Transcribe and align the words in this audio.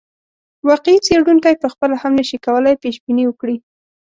واقعي 0.69 0.97
څېړونکی 1.05 1.59
پخپله 1.63 1.95
هم 2.01 2.11
نه 2.19 2.23
شي 2.29 2.37
کولای 2.45 2.75
پیشبیني 2.83 3.23
وکړي. 3.27 3.57